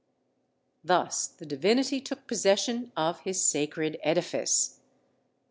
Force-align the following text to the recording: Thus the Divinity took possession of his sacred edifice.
Thus 0.83 1.27
the 1.27 1.45
Divinity 1.45 2.01
took 2.01 2.25
possession 2.25 2.91
of 2.97 3.19
his 3.19 3.39
sacred 3.39 3.99
edifice. 4.01 4.79